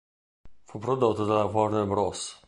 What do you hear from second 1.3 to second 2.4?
Warner Bros.